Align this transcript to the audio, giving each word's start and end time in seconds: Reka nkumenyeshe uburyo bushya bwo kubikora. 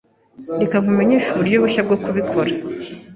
Reka 0.61 0.75
nkumenyeshe 0.81 1.27
uburyo 1.31 1.57
bushya 1.63 1.81
bwo 1.85 1.97
kubikora. 2.03 2.51